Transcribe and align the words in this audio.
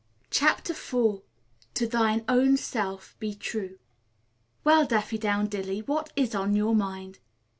CHAPTER 0.31 0.73
IV 0.73 1.21
"TO 1.75 1.85
THINE 1.87 2.25
OWN 2.27 2.57
SELF 2.57 3.15
BE 3.19 3.35
TRUE" 3.35 3.77
"Well, 4.63 4.87
Daffydowndilly, 4.87 5.85
what 5.87 6.11
is 6.15 6.33
on 6.33 6.55
your 6.55 6.73
mind?" 6.73 7.19